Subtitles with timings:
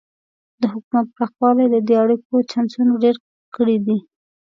[0.61, 3.15] د حکومت پراخوالی د دې اړیکو چانسونه ډېر
[3.55, 3.97] کړي دي.